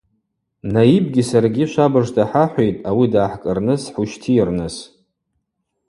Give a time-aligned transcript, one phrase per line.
[0.73, 4.75] Наибгьи саргьи швабыжта хӏахӏвитӏ, ауи дгӏахӏкӏырныс хӏыущтийырныс.